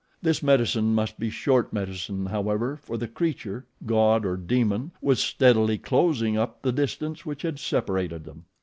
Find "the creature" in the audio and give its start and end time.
2.97-3.67